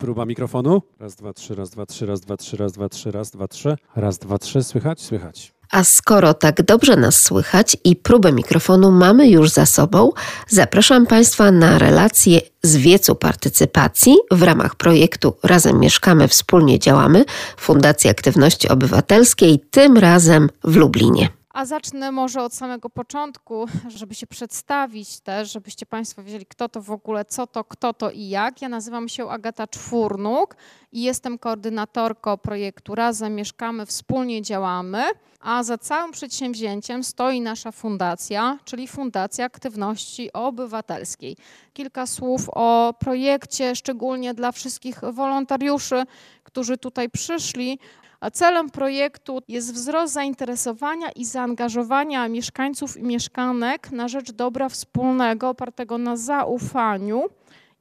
[0.00, 0.82] Próba mikrofonu.
[1.00, 3.76] Raz, dwa, trzy, raz, dwa, trzy, raz, dwa, trzy, raz, dwa, trzy, raz, dwa, trzy.
[3.96, 4.62] Raz, dwa, trzy.
[4.62, 5.00] Słychać?
[5.00, 5.52] Słychać.
[5.70, 10.12] A skoro tak dobrze nas słychać i próbę mikrofonu mamy już za sobą,
[10.48, 17.24] zapraszam Państwa na relację z wiecu partycypacji w ramach projektu Razem Mieszkamy, Wspólnie Działamy
[17.56, 21.39] Fundacji Aktywności Obywatelskiej, tym razem w Lublinie.
[21.50, 26.82] A zacznę może od samego początku, żeby się przedstawić też, żebyście Państwo wiedzieli, kto to
[26.82, 28.62] w ogóle, co to, kto to i jak.
[28.62, 30.56] Ja nazywam się Agata Czwórnuk
[30.92, 35.02] i jestem koordynatorką projektu Razem Mieszkamy, Wspólnie Działamy.
[35.40, 41.36] A za całym przedsięwzięciem stoi nasza fundacja, czyli Fundacja Aktywności Obywatelskiej.
[41.72, 46.02] Kilka słów o projekcie, szczególnie dla wszystkich wolontariuszy,
[46.44, 47.78] którzy tutaj przyszli.
[48.20, 55.48] A celem projektu jest wzrost zainteresowania i zaangażowania mieszkańców i mieszkanek na rzecz dobra wspólnego
[55.48, 57.22] opartego na zaufaniu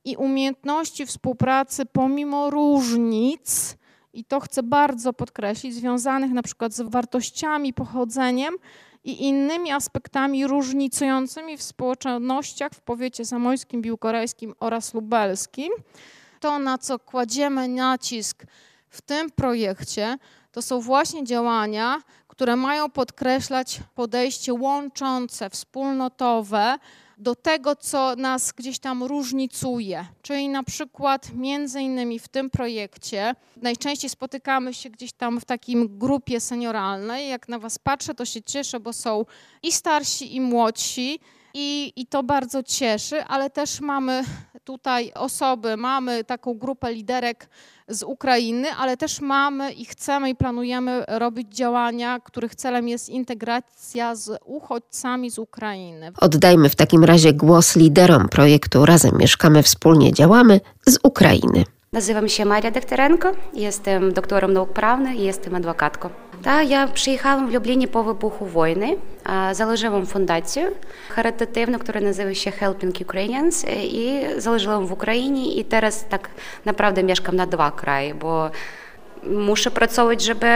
[0.06, 3.80] i umiejętności współpracy pomimo różnic,
[4.14, 8.56] i to chcę bardzo podkreślić, związanych na przykład z wartościami, pochodzeniem
[9.04, 15.70] i innymi aspektami różnicującymi w społecznościach w powiecie zamojskim, biłkorejskim oraz lubelskim.
[16.40, 18.44] To, na co kładziemy nacisk
[18.90, 20.18] w tym projekcie
[20.52, 26.78] to są właśnie działania, które mają podkreślać podejście łączące, wspólnotowe
[27.18, 30.06] do tego, co nas gdzieś tam różnicuje.
[30.22, 35.98] Czyli na przykład między innymi w tym projekcie najczęściej spotykamy się gdzieś tam w takim
[35.98, 37.30] grupie senioralnej.
[37.30, 39.26] Jak na was patrzę, to się cieszę, bo są
[39.64, 41.20] i starsi, i młodsi.
[41.54, 44.24] I, I to bardzo cieszy, ale też mamy
[44.70, 47.50] tutaj osoby, mamy taką grupę liderek
[47.88, 54.16] z Ukrainy, ale też mamy i chcemy i planujemy robić działania, których celem jest integracja
[54.16, 56.12] z uchodźcami z Ukrainy.
[56.22, 61.64] Oddajmy w takim razie głos liderom projektu Razem Mieszkamy, Wspólnie Działamy z Ukrainy.
[61.94, 66.29] Nazywam się Maria Dekterenko, jestem doktorem nauk prawnych i jestem adwokatką.
[66.42, 68.98] Та я przyjechałam w Любліні по вибуху війни.
[69.52, 70.68] Заложивам фундацію
[71.10, 75.56] харитативну, яка називається Helping Ukrainians, і заложила в Україні.
[75.56, 76.30] І зараз так
[76.66, 78.52] направду мешкам на два краї, бо
[79.24, 80.48] muszę pracować, żeby,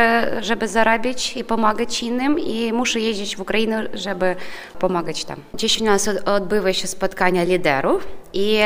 [0.41, 4.35] żeby zarabiać i pomagać innym i muszę jeździć w Ukrainę, żeby
[4.79, 5.37] pomagać tam.
[5.53, 8.59] Dziś u nas odbywa się spotkania liderów i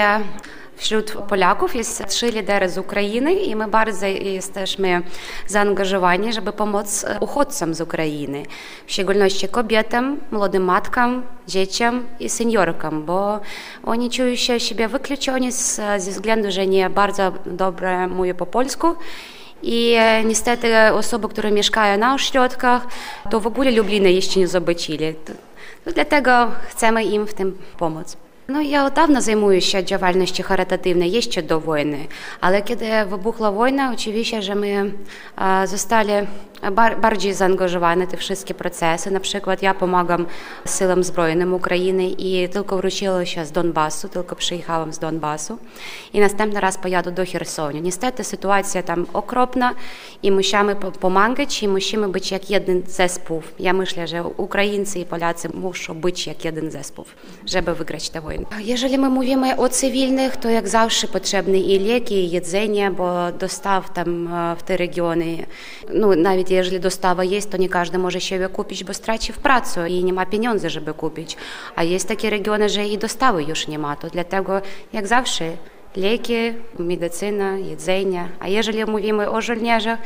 [0.77, 5.01] Wśród Polaków jest trzy lidery z Ukrainy i my bardzo jesteśmy
[5.47, 8.43] zaangażowani, żeby pomóc uchodźcom z Ukrainy,
[8.87, 13.39] w szczególności kobietom, młodym matkom, dzieciom i seniorkom, bo
[13.83, 15.51] oni czują się siebie wykluczeni
[15.97, 18.87] ze względu, że nie bardzo dobrze mówią po polsku.
[19.63, 22.87] I niestety osoby, które mieszkają na ośrodkach,
[23.29, 25.15] to w ogóle Lubliny jeszcze nie zobaczyli.
[25.85, 28.17] Dlatego chcemy im w tym pomóc.
[28.85, 32.07] Od dawna zajmuję się działalnością charytatywną jeszcze do wojny,
[32.41, 34.93] ale kiedy wybuchła wojna, oczywiście, że my
[35.65, 36.11] zostali
[37.01, 39.11] bardziej zaangażowane w te wszystkie procesy.
[39.11, 40.25] Na przykład ja pomagam
[40.77, 45.57] siłom zbrojnym Ukrainy i tylko wróciłam się z Donbasu, tylko przyjechałam z Donbasu
[46.13, 47.81] i następny raz pojadę do Chersoniu.
[47.81, 49.73] Niestety sytuacja tam okropna
[50.23, 53.41] i musimy pomagać i musimy być jak jeden zespół.
[53.59, 57.05] Ja myślę, że Ukraińcy i Polacy muszą być jak jeden zespół,
[57.45, 58.36] żeby wygrać tę wojnę.
[58.59, 63.93] Jeżeli my mówimy o cywilnych, to jak zawsze potrzebne i leki, i jedzenie, bo dostaw
[63.93, 65.45] tam w te regiony,
[65.93, 69.39] no nawet nawet jeżeli dostawa jest, to nie każdy może siebie kupić, bo straci w
[69.39, 71.37] pracy i nie ma pieniędzy, żeby kupić.
[71.75, 73.95] A jest takie regiony, że i dostawy już nie ma.
[73.95, 74.61] To dlatego,
[74.93, 75.57] jak zawsze,
[75.95, 78.29] leki, medycyna, jedzenie.
[78.39, 79.99] A jeżeli mówimy o żołnierzach,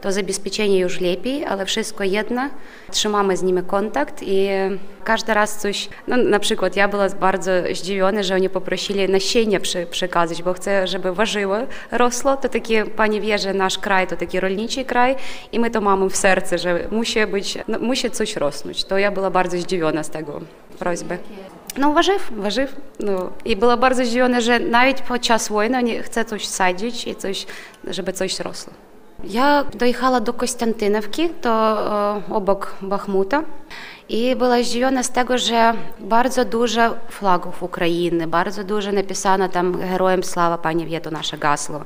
[0.00, 2.48] to zabezpieczenie już lepiej, ale wszystko jedno.
[2.90, 4.48] Trzymamy z nimi kontakt i
[5.04, 9.86] każdy raz coś, no na przykład ja była bardzo zdziwiona, że oni poprosili nasienia przy,
[9.86, 11.56] przekazać, bo chcę, żeby warzyło
[11.92, 12.36] rosło.
[12.36, 15.16] To takie, pani wie, że nasz kraj to taki rolniczy kraj
[15.52, 18.84] i my to mamy w sercu, że musi być, musi coś rosnąć.
[18.84, 20.40] To ja była bardzo zdziwiona z tego
[20.78, 21.18] prośby.
[21.78, 22.30] No ну, важив.
[22.36, 22.76] warzyw.
[23.00, 23.30] No.
[23.44, 27.46] I była bardzo zdziwiona, że nawet podczas wojny oni chcą coś sadzić i coś,
[27.84, 28.72] żeby coś rosło.
[29.24, 31.50] Я доїхала до Костянтинівки, то
[32.28, 33.42] е, обок Бахмута,
[34.08, 40.22] і була здивлена з того, що дуже дуже флагів України, дуже дуже написано там героям
[40.22, 41.84] слава пані В'єту наше гасло.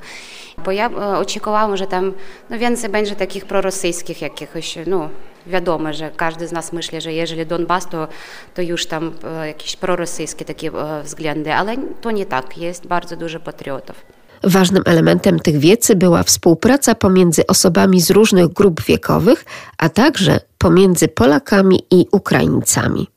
[0.65, 2.13] Bo ja oczekiwałam, że tam
[2.51, 5.09] no, więcej będzie takich prorosyjskich jakichś, no
[5.47, 8.09] wiadomo, że każdy z nas myśli, że jeżeli Donbas, to,
[8.55, 9.13] to już tam
[9.47, 10.71] jakieś prorosyjskie takie
[11.05, 13.97] względy, ale to nie tak, jest bardzo dużo patriotów.
[14.43, 19.45] Ważnym elementem tych wiecy była współpraca pomiędzy osobami z różnych grup wiekowych,
[19.79, 23.09] a także pomiędzy Polakami i Ukraińcami.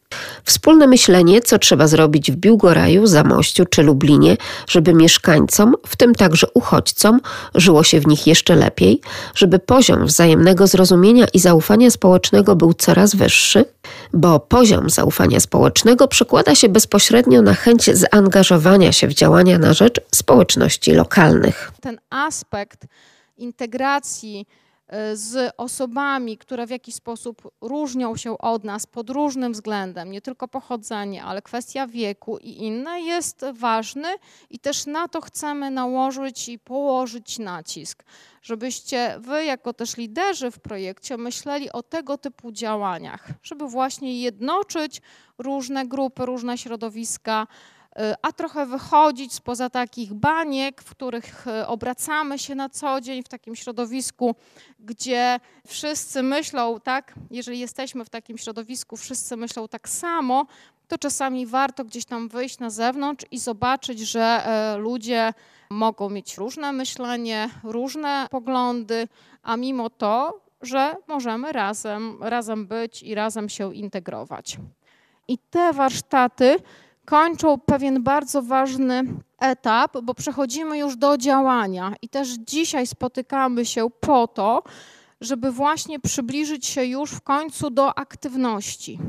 [0.43, 4.37] Wspólne myślenie, co trzeba zrobić w Biłgoraju, Zamościu czy Lublinie,
[4.67, 7.19] żeby mieszkańcom, w tym także uchodźcom,
[7.55, 9.01] żyło się w nich jeszcze lepiej,
[9.35, 13.65] żeby poziom wzajemnego zrozumienia i zaufania społecznego był coraz wyższy,
[14.13, 20.01] bo poziom zaufania społecznego przekłada się bezpośrednio na chęć zaangażowania się w działania na rzecz
[20.11, 21.71] społeczności lokalnych.
[21.81, 22.85] Ten aspekt
[23.37, 24.45] integracji
[25.13, 30.47] z osobami, które w jakiś sposób różnią się od nas pod różnym względem, nie tylko
[30.47, 34.07] pochodzenie, ale kwestia wieku i inne, jest ważny
[34.49, 38.03] i też na to chcemy nałożyć i położyć nacisk,
[38.41, 45.01] żebyście wy, jako też liderzy w projekcie, myśleli o tego typu działaniach, żeby właśnie jednoczyć
[45.37, 47.47] różne grupy, różne środowiska
[48.21, 53.27] a trochę wychodzić spoza takich baniek, w których y, obracamy się na co dzień w
[53.27, 54.35] takim środowisku,
[54.79, 60.45] gdzie wszyscy myślą, tak, jeżeli jesteśmy w takim środowisku, wszyscy myślą tak samo,
[60.87, 65.33] to czasami warto gdzieś tam wyjść na zewnątrz i zobaczyć, że e, ludzie
[65.69, 69.07] mogą mieć różne myślenie, różne poglądy,
[69.43, 74.57] a mimo to, że możemy razem, razem być i razem się integrować.
[75.27, 76.55] I te warsztaty
[77.05, 79.03] kończą pewien bardzo ważny
[79.39, 84.63] etap, bo przechodzimy już do działania i też dzisiaj spotykamy się po to,
[85.21, 88.99] żeby właśnie przybliżyć się już w końcu do aktywności.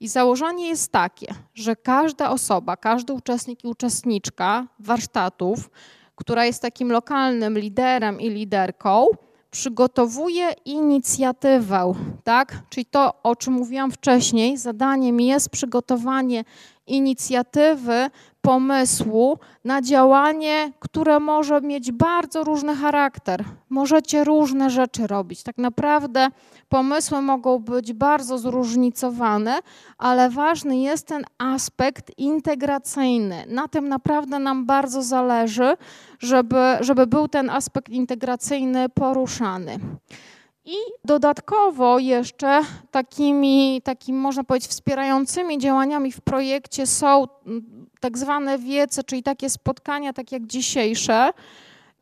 [0.00, 5.70] I założenie jest takie, że każda osoba, każdy uczestnik i uczestniczka warsztatów,
[6.16, 9.06] która jest takim lokalnym liderem i liderką,
[9.50, 11.94] przygotowuje inicjatywę,
[12.24, 12.62] tak?
[12.70, 16.44] Czyli to, o czym mówiłam wcześniej, zadaniem jest przygotowanie
[16.86, 18.10] inicjatywy,
[18.42, 23.44] pomysłu na działanie, które może mieć bardzo różny charakter.
[23.68, 25.42] Możecie różne rzeczy robić.
[25.42, 26.28] Tak naprawdę
[26.68, 29.58] pomysły mogą być bardzo zróżnicowane,
[29.98, 33.44] ale ważny jest ten aspekt integracyjny.
[33.48, 35.76] Na tym naprawdę nam bardzo zależy,
[36.18, 39.78] żeby, żeby był ten aspekt integracyjny poruszany.
[40.64, 48.58] I dodatkowo jeszcze takimi, takim można powiedzieć wspierającymi działaniami w projekcie są mm, tak zwane
[48.58, 51.30] wiece, czyli takie spotkania, tak jak dzisiejsze.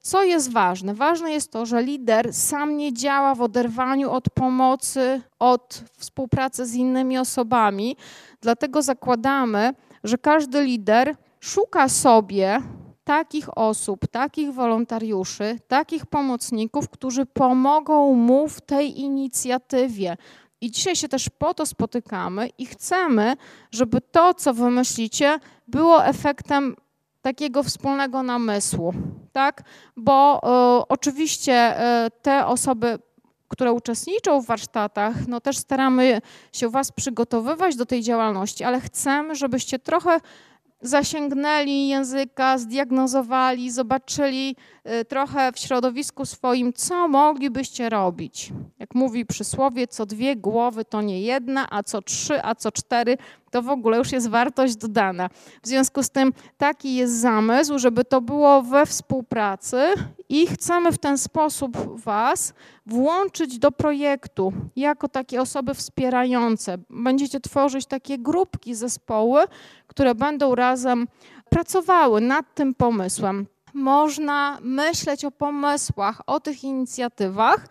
[0.00, 0.94] Co jest ważne?
[0.94, 6.74] Ważne jest to, że lider sam nie działa w oderwaniu od pomocy, od współpracy z
[6.74, 7.96] innymi osobami.
[8.40, 9.74] Dlatego zakładamy,
[10.04, 12.62] że każdy lider szuka sobie
[13.10, 20.16] takich osób, takich wolontariuszy, takich pomocników, którzy pomogą mu w tej inicjatywie.
[20.60, 23.36] I dzisiaj się też po to spotykamy i chcemy,
[23.70, 26.76] żeby to, co wymyślicie, było efektem
[27.22, 28.94] takiego wspólnego namysłu,
[29.32, 29.62] tak?
[29.96, 30.38] Bo
[30.82, 32.98] y, oczywiście y, te osoby,
[33.48, 36.20] które uczestniczą w warsztatach, no też staramy
[36.52, 40.20] się Was przygotowywać do tej działalności, ale chcemy, żebyście trochę
[40.80, 44.56] zasięgnęli języka, zdiagnozowali, zobaczyli
[45.08, 48.52] trochę w środowisku swoim, co moglibyście robić.
[48.78, 53.18] Jak mówi przysłowie, co dwie głowy to nie jedna, a co trzy, a co cztery
[53.50, 55.28] to w ogóle już jest wartość dodana.
[55.62, 59.82] W związku z tym taki jest zamysł, żeby to było we współpracy
[60.28, 62.54] i chcemy w ten sposób Was
[62.86, 66.78] włączyć do projektu jako takie osoby wspierające.
[66.90, 69.44] Będziecie tworzyć takie grupki, zespoły,
[69.86, 71.08] które będą razem
[71.50, 73.46] pracowały nad tym pomysłem.
[73.74, 77.66] Można myśleć o pomysłach, o tych inicjatywach,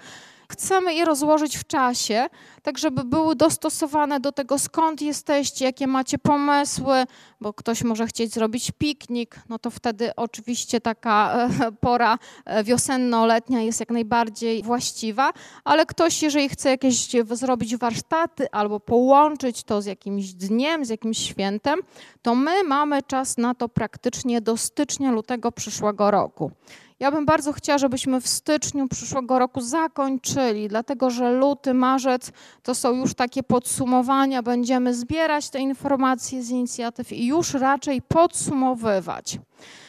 [0.52, 2.30] chcemy je rozłożyć w czasie,
[2.64, 7.06] tak żeby były dostosowane do tego, skąd jesteście, jakie macie pomysły,
[7.42, 13.62] bo ktoś może chcieć zrobić piknik, no to wtedy oczywiście taka e, pora e, wiosenno-letnia
[13.62, 19.86] jest jak najbardziej właściwa, ale ktoś, jeżeli chce jakieś zrobić warsztaty albo połączyć to z
[19.86, 21.80] jakimś dniem, z jakimś świętem,
[22.22, 26.52] to my mamy czas na to praktycznie do stycznia, lutego przyszłego roku.
[27.00, 32.32] Ja bym bardzo chciała, żebyśmy w styczniu przyszłego roku zakończyli, dlatego że luty, marzec
[32.64, 34.44] to są już takie podsumowania.
[34.44, 39.40] Będziemy zbierać te informacje z inicjatyw i już raczej podsumowywać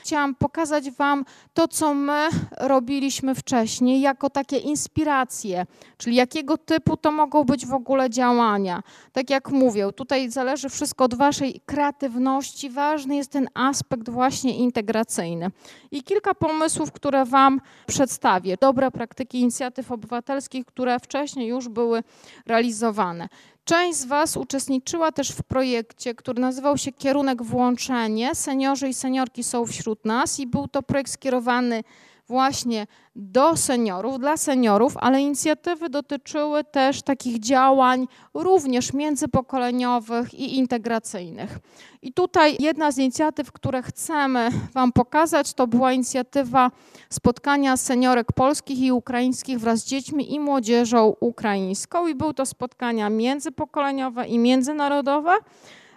[0.03, 1.25] chciałam pokazać Wam
[1.55, 7.75] to, co my robiliśmy wcześniej, jako takie inspiracje, czyli jakiego typu to mogą być w
[7.75, 8.83] ogóle działania.
[9.13, 12.71] Tak jak mówię, tutaj zależy wszystko od Waszej kreatywności.
[12.71, 15.51] Ważny jest ten aspekt właśnie integracyjny.
[15.91, 18.57] I kilka pomysłów, które Wam przedstawię.
[18.61, 22.03] Dobre praktyki inicjatyw obywatelskich, które wcześniej już były
[22.47, 23.29] realizowane.
[23.71, 28.35] Część z Was uczestniczyła też w projekcie, który nazywał się Kierunek Włączenie.
[28.35, 31.85] Seniorzy i seniorki są wśród nas i był to projekt skierowany
[32.31, 41.59] właśnie do seniorów, dla seniorów, ale inicjatywy dotyczyły też takich działań również międzypokoleniowych i integracyjnych.
[42.03, 46.71] I tutaj jedna z inicjatyw, które chcemy Wam pokazać, to była inicjatywa
[47.11, 52.07] spotkania seniorek polskich i ukraińskich wraz z dziećmi i młodzieżą ukraińską.
[52.07, 55.33] I były to spotkania międzypokoleniowe i międzynarodowe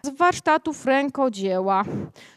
[0.06, 1.84] z warsztatów rękodzieła.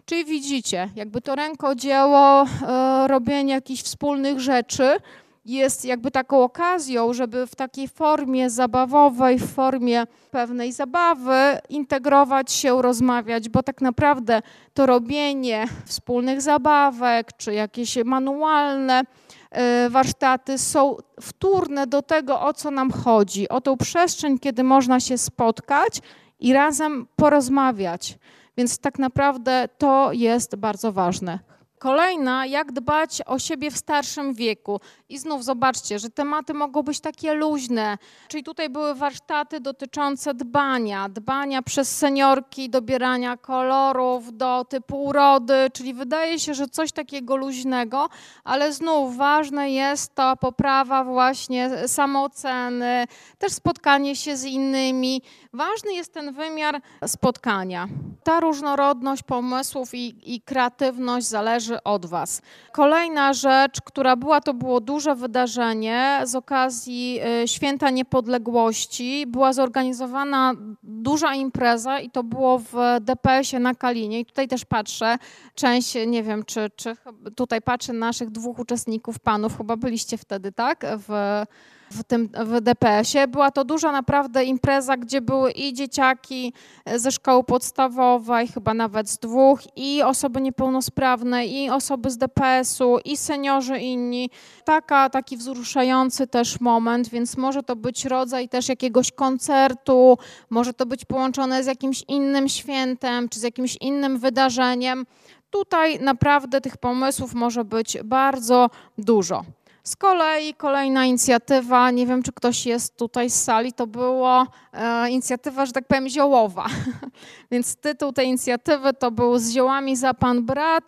[0.04, 4.96] Czyli widzicie, jakby to rękodzieło, e, robienie jakichś wspólnych rzeczy
[5.44, 12.82] jest jakby taką okazją, żeby w takiej formie zabawowej, w formie pewnej zabawy integrować się,
[12.82, 14.42] rozmawiać, bo tak naprawdę
[14.74, 19.02] to robienie wspólnych zabawek czy jakieś manualne
[19.50, 25.00] e, warsztaty są wtórne do tego, o co nam chodzi, o tą przestrzeń, kiedy można
[25.00, 26.00] się spotkać
[26.40, 28.18] i razem porozmawiać.
[28.56, 31.38] Więc tak naprawdę to jest bardzo ważne.
[31.78, 34.80] Kolejna, jak dbać o siebie w starszym wieku.
[35.08, 37.98] I znów zobaczcie, że tematy mogą być takie luźne.
[38.28, 45.94] Czyli tutaj były warsztaty dotyczące dbania, dbania przez seniorki, dobierania kolorów do typu urody, czyli
[45.94, 48.08] wydaje się, że coś takiego luźnego,
[48.44, 53.04] ale znów ważne jest ta poprawa właśnie samooceny,
[53.38, 55.22] też spotkanie się z innymi.
[55.56, 57.88] Ważny jest ten wymiar spotkania.
[58.24, 62.42] Ta różnorodność pomysłów i, i kreatywność zależy od Was.
[62.72, 69.26] Kolejna rzecz, która była, to było duże wydarzenie z okazji y, Święta Niepodległości.
[69.26, 74.20] Była zorganizowana duża impreza i to było w DPS-ie na Kalinie.
[74.20, 75.16] I tutaj też patrzę,
[75.54, 76.96] część, nie wiem, czy, czy
[77.36, 80.86] tutaj patrzę naszych dwóch uczestników, panów, chyba byliście wtedy, tak?
[81.08, 81.42] W
[81.90, 83.28] w tym w DPS-ie.
[83.28, 86.52] Była to duża naprawdę impreza, gdzie były i dzieciaki
[86.96, 93.16] ze szkoły podstawowej, chyba nawet z dwóch, i osoby niepełnosprawne, i osoby z DPS-u, i
[93.16, 94.30] seniorzy inni.
[94.64, 100.18] Taka, taki wzruszający też moment, więc może to być rodzaj też jakiegoś koncertu,
[100.50, 105.06] może to być połączone z jakimś innym świętem, czy z jakimś innym wydarzeniem.
[105.50, 109.44] Tutaj naprawdę tych pomysłów może być bardzo dużo.
[109.86, 115.10] Z kolei kolejna inicjatywa, nie wiem czy ktoś jest tutaj z sali, to była e,
[115.10, 116.66] inicjatywa, że tak powiem, ziołowa.
[117.50, 120.84] Więc tytuł tej inicjatywy to był Z ziołami za pan brat.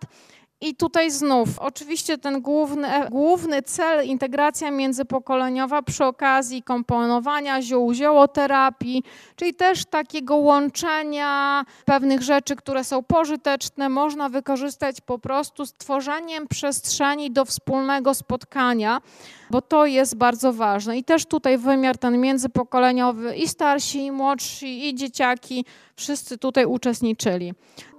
[0.61, 9.03] I tutaj znów, oczywiście ten główny, główny cel, integracja międzypokoleniowa przy okazji komponowania ziół, ziołoterapii,
[9.35, 17.31] czyli też takiego łączenia pewnych rzeczy, które są pożyteczne, można wykorzystać po prostu stworzeniem przestrzeni
[17.31, 19.01] do wspólnego spotkania,
[19.49, 20.97] bo to jest bardzo ważne.
[20.97, 27.53] I też tutaj wymiar ten międzypokoleniowy i starsi, i młodsi, i dzieciaki, wszyscy tutaj uczestniczyli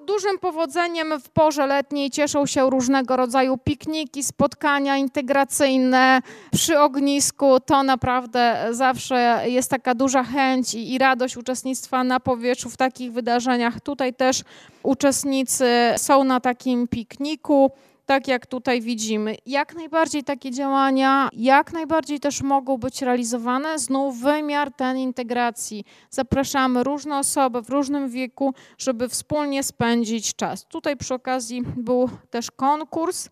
[0.07, 7.61] dużym powodzeniem w porze letniej cieszą się różnego rodzaju pikniki, spotkania integracyjne przy ognisku.
[7.61, 13.13] To naprawdę zawsze jest taka duża chęć i, i radość uczestnictwa na powietrzu w takich
[13.13, 13.81] wydarzeniach.
[13.81, 14.43] Tutaj też
[14.83, 17.71] uczestnicy są na takim pikniku
[18.11, 19.37] tak jak tutaj widzimy.
[19.47, 23.79] Jak najbardziej takie działania, jak najbardziej też mogą być realizowane.
[23.79, 25.85] Znów wymiar ten integracji.
[26.11, 30.65] Zapraszamy różne osoby w różnym wieku, żeby wspólnie spędzić czas.
[30.65, 33.29] Tutaj przy okazji był też konkurs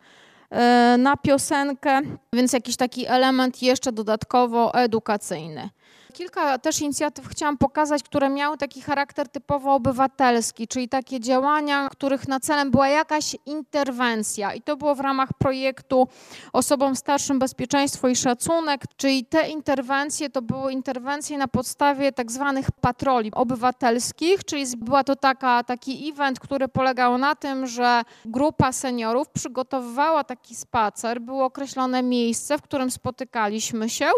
[0.51, 2.01] e, na piosenkę,
[2.33, 5.71] więc jakiś taki element jeszcze dodatkowo edukacyjny
[6.19, 12.29] kilka też inicjatyw chciałam pokazać, które miały taki charakter typowo obywatelski, czyli takie działania, których
[12.29, 14.55] na celem była jakaś interwencja.
[14.55, 16.09] I to było w ramach projektu
[16.53, 22.71] Osobom Starszym Bezpieczeństwo i Szacunek, czyli te interwencje to były interwencje na podstawie tak zwanych
[22.81, 29.29] patroli obywatelskich, czyli była to taka, taki event, który polegał na tym, że grupa seniorów
[29.29, 34.11] przygotowywała taki spacer, było określone miejsce, w którym spotykaliśmy się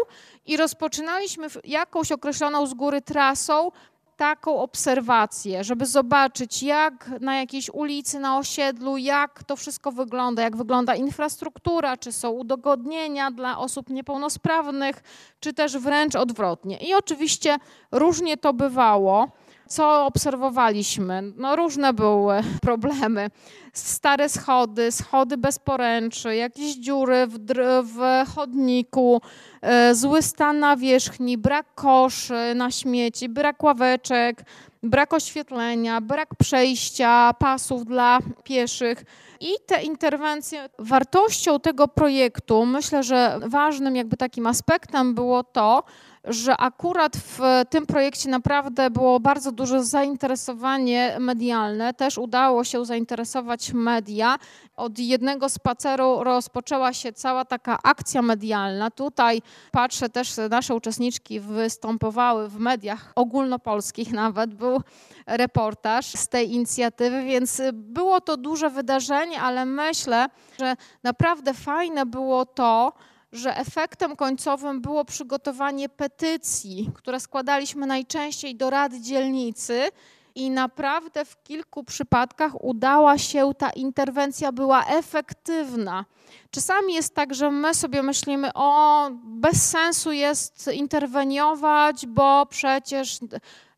[0.45, 3.71] i rozpoczynaliśmy jakąś określoną z góry trasą
[4.17, 10.57] taką obserwację, żeby zobaczyć, jak na jakiejś ulicy, na osiedlu, jak to wszystko wygląda, jak
[10.57, 15.03] wygląda infrastruktura, czy są udogodnienia dla osób niepełnosprawnych,
[15.39, 16.77] czy też wręcz odwrotnie.
[16.77, 17.57] I oczywiście
[17.91, 19.31] różnie to bywało.
[19.71, 21.23] Co obserwowaliśmy?
[21.35, 23.29] No różne były problemy.
[23.73, 27.37] Stare schody, schody bez poręczy, jakieś dziury w,
[27.83, 29.21] w chodniku,
[29.61, 34.43] e, zły stan nawierzchni, brak koszy na śmieci, brak ławeczek,
[34.83, 39.03] brak oświetlenia, brak przejścia, pasów dla pieszych.
[39.39, 40.69] i te interwencje.
[40.79, 45.83] Wartością tego projektu, myślę, że ważnym jakby takim aspektem było to,
[46.23, 51.93] że akurat w tym projekcie naprawdę było bardzo duże zainteresowanie medialne.
[51.93, 54.35] Też udało się zainteresować media.
[54.75, 58.91] Od jednego spaceru rozpoczęła się cała taka akcja medialna.
[58.91, 64.53] Tutaj patrzę też, nasze uczestniczki występowały w mediach ogólnopolskich nawet.
[64.53, 64.81] Był
[65.27, 70.27] reportaż z tej inicjatywy, więc było to duże wydarzenie, ale myślę,
[70.59, 72.93] że naprawdę fajne było to,
[73.31, 79.89] że efektem końcowym było przygotowanie petycji, które składaliśmy najczęściej do Rady Dzielnicy.
[80.35, 86.05] I naprawdę w kilku przypadkach udała się, ta interwencja była efektywna.
[86.51, 93.19] Czasami jest tak, że my sobie myślimy, o, bez sensu jest interweniować, bo przecież,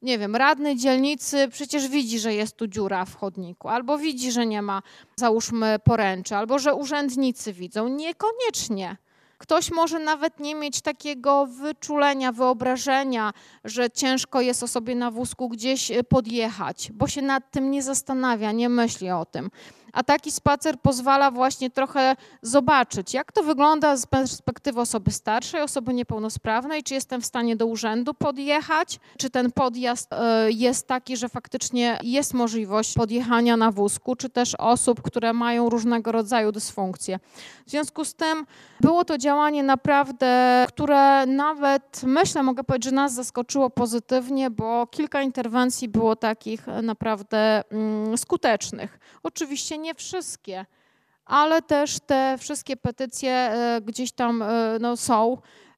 [0.01, 4.45] nie wiem, radny dzielnicy przecież widzi, że jest tu dziura w chodniku, albo widzi, że
[4.45, 4.81] nie ma,
[5.15, 7.87] załóżmy, poręczy, albo że urzędnicy widzą.
[7.87, 8.97] Niekoniecznie.
[9.43, 13.33] Ktoś może nawet nie mieć takiego wyczulenia, wyobrażenia,
[13.63, 18.51] że ciężko jest osobie na wózku gdzieś e, podjechać, bo się nad tym nie zastanawia,
[18.51, 19.49] nie myśli o tym
[19.93, 25.93] a taki spacer pozwala właśnie trochę zobaczyć, jak to wygląda z perspektywy osoby starszej, osoby
[25.93, 31.29] niepełnosprawnej, czy jestem w stanie do urzędu podjechać, czy ten podjazd e, jest taki, że
[31.29, 37.19] faktycznie jest możliwość podjechania na wózku, czy też osób, które mają różnego rodzaju dysfunkcje.
[37.65, 38.45] W związku z tym
[38.79, 45.21] było to działanie naprawdę, które nawet myślę, mogę powiedzieć, że nas zaskoczyło pozytywnie, bo kilka
[45.21, 48.99] interwencji było takich naprawdę mm, skutecznych.
[49.23, 50.65] Oczywiście nie wszystkie,
[51.25, 55.37] ale też te wszystkie petycje e, gdzieś tam e, no, są.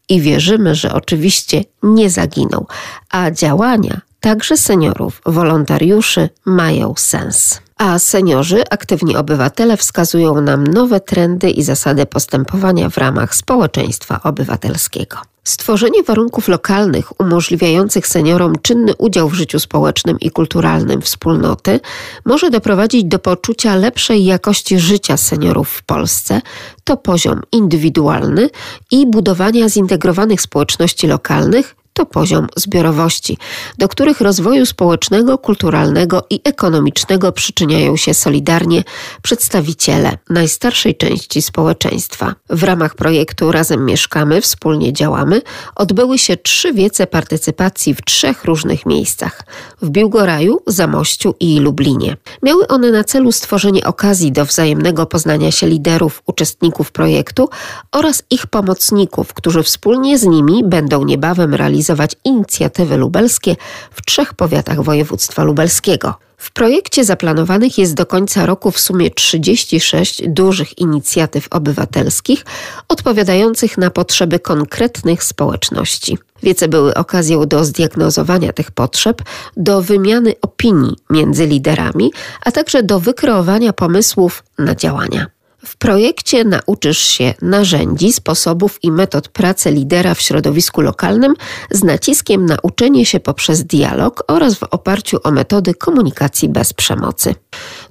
[0.09, 2.65] I wierzymy, że oczywiście nie zaginą,
[3.09, 7.61] a działania także seniorów, wolontariuszy mają sens.
[7.77, 15.17] A seniorzy, aktywni obywatele wskazują nam nowe trendy i zasady postępowania w ramach społeczeństwa obywatelskiego.
[15.43, 21.79] Stworzenie warunków lokalnych umożliwiających seniorom czynny udział w życiu społecznym i kulturalnym wspólnoty
[22.25, 26.41] może doprowadzić do poczucia lepszej jakości życia seniorów w Polsce.
[26.83, 28.49] To poziom indywidualny
[28.91, 33.37] i budowania zintegrowanych społeczności lokalnych to poziom zbiorowości,
[33.77, 38.83] do których rozwoju społecznego, kulturalnego i ekonomicznego przyczyniają się solidarnie
[39.21, 42.35] przedstawiciele najstarszej części społeczeństwa.
[42.49, 45.41] W ramach projektu Razem Mieszkamy, Wspólnie Działamy
[45.75, 49.43] odbyły się trzy wiece partycypacji w trzech różnych miejscach
[49.81, 52.17] w Biłgoraju, Zamościu i Lublinie.
[52.43, 57.49] Miały one na celu stworzenie okazji do wzajemnego poznania się liderów, uczestników projektu
[57.91, 61.84] oraz ich pomocników, którzy wspólnie z nimi będą niebawem realizować
[62.23, 63.55] inicjatywy lubelskie
[63.91, 66.13] w trzech powiatach województwa lubelskiego.
[66.37, 72.45] W projekcie zaplanowanych jest do końca roku w sumie 36 dużych inicjatyw obywatelskich
[72.87, 76.17] odpowiadających na potrzeby konkretnych społeczności.
[76.43, 79.21] Wiece były okazją do zdiagnozowania tych potrzeb,
[79.57, 85.34] do wymiany opinii między liderami, a także do wykreowania pomysłów na działania.
[85.65, 91.33] W projekcie nauczysz się narzędzi, sposobów i metod pracy lidera w środowisku lokalnym
[91.71, 97.35] z naciskiem na uczenie się poprzez dialog oraz w oparciu o metody komunikacji bez przemocy.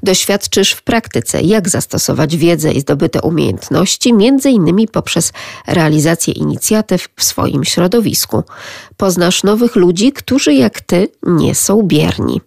[0.02, 5.32] Doświadczysz w praktyce, jak zastosować wiedzę i zdobyte umiejętności, innymi poprzez
[5.66, 8.42] realizację inicjatyw w swoim środowisku.
[8.96, 12.40] Poznasz nowych ludzi, którzy jak ty nie są bierni.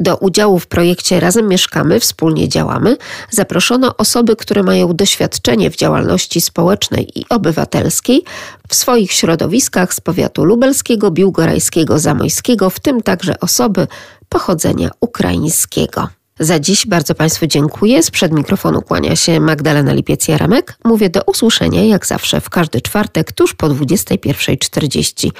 [0.00, 2.96] Do udziału w projekcie Razem Mieszkamy, Wspólnie Działamy
[3.30, 8.24] zaproszono osoby, które mają doświadczenie w działalności społecznej i obywatelskiej
[8.68, 13.86] w swoich środowiskach z powiatu lubelskiego, biłgorajskiego, zamojskiego, w tym także osoby
[14.28, 16.19] pochodzenia ukraińskiego.
[16.40, 18.02] Za dziś bardzo Państwu dziękuję.
[18.02, 20.62] Sprzed mikrofonu kłania się Magdalena Lipiec-Jaremek.
[20.84, 25.30] Mówię do usłyszenia jak zawsze w każdy czwartek tuż po 21.40.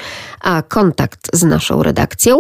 [0.41, 2.39] A kontakt z naszą redakcją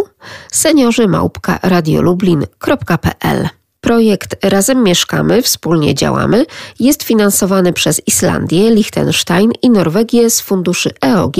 [0.53, 3.49] seniorzy małpka radiolublin.pl
[3.81, 6.46] Projekt Razem Mieszkamy, Wspólnie Działamy
[6.81, 11.37] jest finansowany przez Islandię, Liechtenstein i Norwegię z funduszy EOG,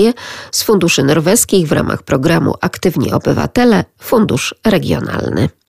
[0.51, 5.49] z funduszy norweskich w ramach programu Aktywni Obywatele, Fundusz Regionalny.